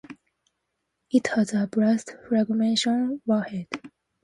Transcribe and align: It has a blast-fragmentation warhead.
It 1.11 1.27
has 1.35 1.53
a 1.53 1.67
blast-fragmentation 1.67 3.21
warhead. 3.27 3.67